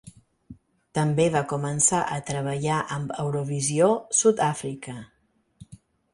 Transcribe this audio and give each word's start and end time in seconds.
També 0.99 1.27
va 1.35 1.43
començar 1.51 1.99
a 2.15 2.17
treballar 2.31 2.79
amb 2.97 3.15
Eurovision 3.25 4.03
Sud-Àfrica. 4.23 4.97